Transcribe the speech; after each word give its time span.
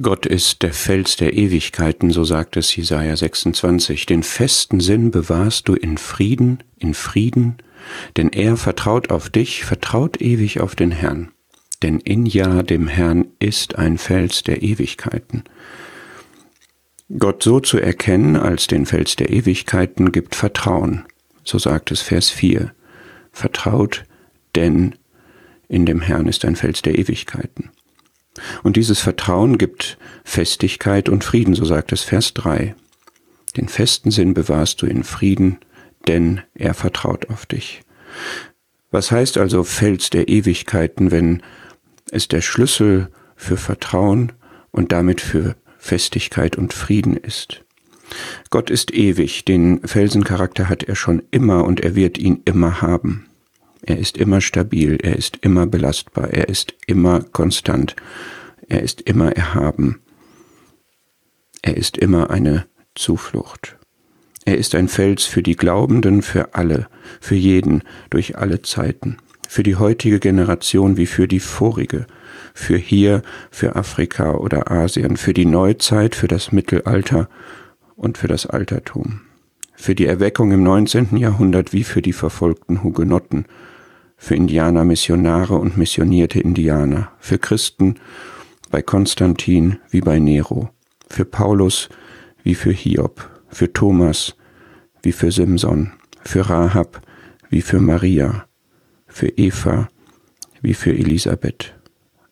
Gott 0.00 0.26
ist 0.26 0.62
der 0.62 0.72
Fels 0.72 1.14
der 1.16 1.34
Ewigkeiten, 1.34 2.10
so 2.10 2.24
sagt 2.24 2.56
es 2.56 2.74
Jesaja 2.74 3.16
26. 3.16 4.06
Den 4.06 4.24
festen 4.24 4.80
Sinn 4.80 5.12
bewahrst 5.12 5.68
du 5.68 5.74
in 5.74 5.98
Frieden, 5.98 6.64
in 6.78 6.94
Frieden, 6.94 7.58
denn 8.16 8.30
er 8.30 8.56
vertraut 8.56 9.10
auf 9.12 9.30
dich, 9.30 9.64
vertraut 9.64 10.20
ewig 10.20 10.58
auf 10.58 10.74
den 10.74 10.90
Herrn. 10.90 11.30
Denn 11.84 12.00
in 12.00 12.26
Ja, 12.26 12.64
dem 12.64 12.88
Herrn, 12.88 13.26
ist 13.38 13.76
ein 13.76 13.96
Fels 13.96 14.42
der 14.42 14.64
Ewigkeiten. 14.64 15.44
Gott 17.16 17.44
so 17.44 17.60
zu 17.60 17.78
erkennen 17.78 18.34
als 18.34 18.66
den 18.66 18.86
Fels 18.86 19.14
der 19.14 19.30
Ewigkeiten 19.30 20.10
gibt 20.10 20.34
Vertrauen, 20.34 21.04
so 21.44 21.58
sagt 21.58 21.92
es 21.92 22.02
Vers 22.02 22.30
4. 22.30 22.72
Vertraut, 23.30 24.04
denn 24.56 24.96
in 25.68 25.86
dem 25.86 26.00
Herrn 26.00 26.26
ist 26.26 26.44
ein 26.44 26.56
Fels 26.56 26.82
der 26.82 26.98
Ewigkeiten. 26.98 27.70
Und 28.62 28.76
dieses 28.76 29.00
Vertrauen 29.00 29.58
gibt 29.58 29.98
Festigkeit 30.24 31.08
und 31.08 31.24
Frieden, 31.24 31.54
so 31.54 31.64
sagt 31.64 31.92
es 31.92 32.02
Vers 32.02 32.34
3. 32.34 32.74
Den 33.56 33.68
festen 33.68 34.10
Sinn 34.10 34.34
bewahrst 34.34 34.82
du 34.82 34.86
in 34.86 35.04
Frieden, 35.04 35.58
denn 36.08 36.40
er 36.54 36.74
vertraut 36.74 37.30
auf 37.30 37.46
dich. 37.46 37.82
Was 38.90 39.10
heißt 39.10 39.38
also 39.38 39.64
Fels 39.64 40.10
der 40.10 40.28
Ewigkeiten, 40.28 41.10
wenn 41.10 41.42
es 42.10 42.28
der 42.28 42.40
Schlüssel 42.40 43.08
für 43.36 43.56
Vertrauen 43.56 44.32
und 44.70 44.92
damit 44.92 45.20
für 45.20 45.56
Festigkeit 45.78 46.56
und 46.56 46.72
Frieden 46.72 47.16
ist? 47.16 47.64
Gott 48.50 48.70
ist 48.70 48.92
ewig, 48.92 49.44
den 49.44 49.80
Felsencharakter 49.86 50.68
hat 50.68 50.82
er 50.82 50.94
schon 50.94 51.22
immer 51.30 51.64
und 51.64 51.80
er 51.80 51.94
wird 51.94 52.18
ihn 52.18 52.42
immer 52.44 52.82
haben. 52.82 53.26
Er 53.86 53.98
ist 53.98 54.16
immer 54.16 54.40
stabil, 54.40 54.96
er 55.02 55.16
ist 55.16 55.38
immer 55.42 55.66
belastbar, 55.66 56.30
er 56.30 56.48
ist 56.48 56.74
immer 56.86 57.20
konstant, 57.20 57.94
er 58.68 58.82
ist 58.82 59.02
immer 59.02 59.32
erhaben. 59.32 60.00
Er 61.60 61.76
ist 61.76 61.98
immer 61.98 62.30
eine 62.30 62.66
Zuflucht. 62.94 63.76
Er 64.46 64.56
ist 64.56 64.74
ein 64.74 64.88
Fels 64.88 65.24
für 65.24 65.42
die 65.42 65.56
Glaubenden, 65.56 66.22
für 66.22 66.54
alle, 66.54 66.88
für 67.20 67.34
jeden, 67.34 67.82
durch 68.10 68.36
alle 68.36 68.62
Zeiten, 68.62 69.18
für 69.48 69.62
die 69.62 69.76
heutige 69.76 70.18
Generation 70.18 70.96
wie 70.96 71.06
für 71.06 71.28
die 71.28 71.40
vorige, 71.40 72.06
für 72.54 72.76
hier, 72.76 73.22
für 73.50 73.76
Afrika 73.76 74.34
oder 74.34 74.70
Asien, 74.70 75.16
für 75.16 75.34
die 75.34 75.46
Neuzeit, 75.46 76.14
für 76.14 76.28
das 76.28 76.52
Mittelalter 76.52 77.28
und 77.96 78.18
für 78.18 78.28
das 78.28 78.46
Altertum, 78.46 79.22
für 79.74 79.94
die 79.94 80.06
Erweckung 80.06 80.52
im 80.52 80.62
19. 80.62 81.16
Jahrhundert 81.16 81.72
wie 81.72 81.84
für 81.84 82.02
die 82.02 82.12
verfolgten 82.12 82.82
Hugenotten, 82.82 83.46
für 84.16 84.34
Indianer, 84.34 84.84
Missionare 84.84 85.56
und 85.56 85.76
missionierte 85.76 86.40
Indianer, 86.40 87.10
für 87.18 87.38
Christen 87.38 87.96
bei 88.70 88.82
Konstantin 88.82 89.78
wie 89.90 90.00
bei 90.00 90.18
Nero, 90.18 90.70
für 91.08 91.24
Paulus 91.24 91.88
wie 92.42 92.54
für 92.54 92.72
Hiob, 92.72 93.28
für 93.48 93.72
Thomas 93.72 94.36
wie 95.02 95.12
für 95.12 95.30
Simson, 95.30 95.92
für 96.22 96.48
Rahab 96.48 97.02
wie 97.50 97.60
für 97.60 97.80
Maria, 97.80 98.46
für 99.06 99.28
Eva 99.28 99.88
wie 100.62 100.74
für 100.74 100.92
Elisabeth. 100.92 101.74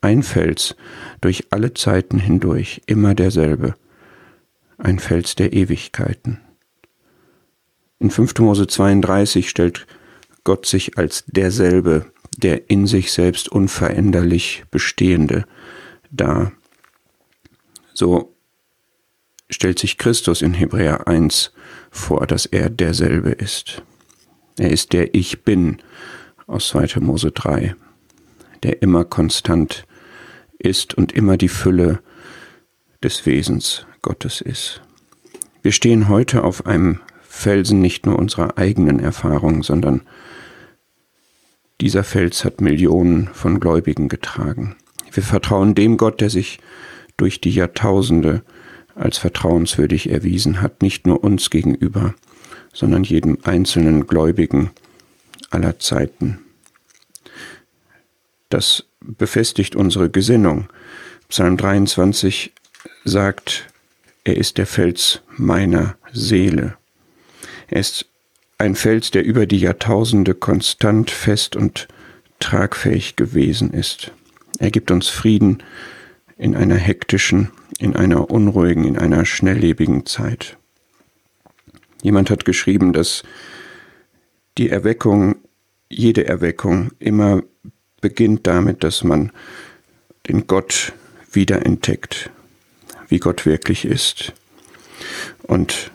Ein 0.00 0.22
Fels 0.22 0.76
durch 1.20 1.46
alle 1.50 1.74
Zeiten 1.74 2.18
hindurch, 2.18 2.82
immer 2.86 3.14
derselbe, 3.14 3.74
ein 4.78 4.98
Fels 4.98 5.36
der 5.36 5.52
Ewigkeiten. 5.52 6.40
In 7.98 8.10
5. 8.10 8.38
Mose 8.40 8.66
32 8.66 9.48
stellt 9.48 9.86
Gott 10.44 10.66
sich 10.66 10.98
als 10.98 11.24
derselbe, 11.26 12.12
der 12.36 12.70
in 12.70 12.86
sich 12.86 13.12
selbst 13.12 13.48
unveränderlich 13.48 14.64
Bestehende 14.70 15.46
dar. 16.10 16.52
So 17.94 18.34
stellt 19.48 19.78
sich 19.78 19.96
Christus 19.96 20.42
in 20.42 20.52
Hebräer 20.54 21.08
1 21.08 21.52
vor, 21.90 22.26
dass 22.26 22.46
er 22.46 22.68
derselbe 22.68 23.30
ist. 23.30 23.82
Er 24.58 24.70
ist 24.70 24.92
der 24.92 25.14
Ich 25.14 25.42
bin 25.44 25.78
aus 26.46 26.68
2. 26.68 27.00
Mose 27.00 27.30
3, 27.32 27.74
der 28.62 28.82
immer 28.82 29.04
konstant 29.04 29.86
ist 30.58 30.94
und 30.94 31.12
immer 31.12 31.36
die 31.36 31.48
Fülle 31.48 32.00
des 33.02 33.24
Wesens 33.26 33.86
Gottes 34.02 34.40
ist. 34.40 34.82
Wir 35.62 35.72
stehen 35.72 36.08
heute 36.08 36.44
auf 36.44 36.66
einem 36.66 37.00
Felsen 37.36 37.80
nicht 37.80 38.06
nur 38.06 38.18
unserer 38.18 38.56
eigenen 38.56 38.98
Erfahrung, 38.98 39.62
sondern 39.62 40.00
dieser 41.82 42.02
Fels 42.02 42.46
hat 42.46 42.62
Millionen 42.62 43.28
von 43.28 43.60
Gläubigen 43.60 44.08
getragen. 44.08 44.74
Wir 45.12 45.22
vertrauen 45.22 45.74
dem 45.74 45.98
Gott, 45.98 46.22
der 46.22 46.30
sich 46.30 46.58
durch 47.18 47.42
die 47.42 47.50
Jahrtausende 47.50 48.42
als 48.94 49.18
vertrauenswürdig 49.18 50.08
erwiesen 50.08 50.62
hat, 50.62 50.80
nicht 50.80 51.06
nur 51.06 51.22
uns 51.22 51.50
gegenüber, 51.50 52.14
sondern 52.72 53.04
jedem 53.04 53.36
einzelnen 53.44 54.06
Gläubigen 54.06 54.70
aller 55.50 55.78
Zeiten. 55.78 56.38
Das 58.48 58.86
befestigt 59.00 59.76
unsere 59.76 60.08
Gesinnung. 60.08 60.68
Psalm 61.28 61.58
23 61.58 62.54
sagt, 63.04 63.68
er 64.24 64.38
ist 64.38 64.56
der 64.56 64.66
Fels 64.66 65.20
meiner 65.36 65.96
Seele. 66.12 66.78
Er 67.68 67.80
ist 67.80 68.06
ein 68.58 68.74
Fels, 68.74 69.10
der 69.10 69.24
über 69.24 69.46
die 69.46 69.58
Jahrtausende 69.58 70.34
konstant 70.34 71.10
fest 71.10 71.56
und 71.56 71.88
tragfähig 72.38 73.16
gewesen 73.16 73.72
ist. 73.72 74.12
Er 74.58 74.70
gibt 74.70 74.90
uns 74.90 75.08
Frieden 75.08 75.62
in 76.36 76.54
einer 76.54 76.76
hektischen, 76.76 77.50
in 77.78 77.96
einer 77.96 78.30
unruhigen, 78.30 78.84
in 78.84 78.98
einer 78.98 79.24
schnelllebigen 79.24 80.06
Zeit. 80.06 80.56
Jemand 82.02 82.30
hat 82.30 82.44
geschrieben, 82.44 82.92
dass 82.92 83.22
die 84.58 84.70
Erweckung, 84.70 85.36
jede 85.88 86.26
Erweckung 86.26 86.92
immer 86.98 87.42
beginnt 88.00 88.46
damit, 88.46 88.84
dass 88.84 89.04
man 89.04 89.32
den 90.28 90.46
Gott 90.46 90.92
wiederentdeckt, 91.32 92.30
wie 93.08 93.18
Gott 93.18 93.46
wirklich 93.46 93.84
ist. 93.84 94.32
Und 95.42 95.90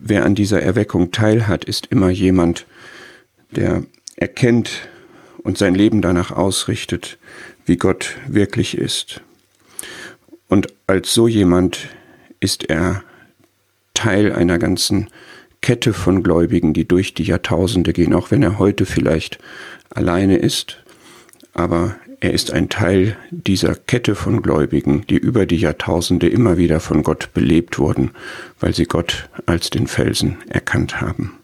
wer 0.00 0.24
an 0.24 0.34
dieser 0.34 0.62
Erweckung 0.62 1.12
teilhat, 1.12 1.64
ist 1.64 1.86
immer 1.86 2.10
jemand, 2.10 2.66
der 3.50 3.84
erkennt 4.16 4.88
und 5.38 5.58
sein 5.58 5.74
Leben 5.74 6.02
danach 6.02 6.30
ausrichtet, 6.30 7.18
wie 7.66 7.76
Gott 7.76 8.16
wirklich 8.26 8.76
ist. 8.76 9.20
Und 10.48 10.68
als 10.86 11.14
so 11.14 11.28
jemand 11.28 11.88
ist 12.40 12.68
er 12.68 13.04
Teil 13.94 14.32
einer 14.32 14.58
ganzen 14.58 15.08
Kette 15.60 15.92
von 15.92 16.22
Gläubigen, 16.22 16.72
die 16.72 16.88
durch 16.88 17.14
die 17.14 17.24
Jahrtausende 17.24 17.92
gehen, 17.92 18.14
auch 18.14 18.30
wenn 18.30 18.42
er 18.42 18.58
heute 18.58 18.86
vielleicht 18.86 19.38
alleine 19.90 20.38
ist, 20.38 20.82
aber 21.54 21.96
er 22.20 22.32
ist 22.32 22.52
ein 22.52 22.68
Teil 22.68 23.16
dieser 23.30 23.74
Kette 23.74 24.14
von 24.14 24.42
Gläubigen, 24.42 25.06
die 25.08 25.16
über 25.16 25.46
die 25.46 25.56
Jahrtausende 25.56 26.28
immer 26.28 26.58
wieder 26.58 26.80
von 26.80 27.02
Gott 27.02 27.30
belebt 27.32 27.78
wurden, 27.78 28.12
weil 28.60 28.74
sie 28.74 28.84
Gott 28.84 29.30
als 29.46 29.70
den 29.70 29.86
Felsen 29.86 30.38
erkannt 30.48 31.00
haben. 31.00 31.39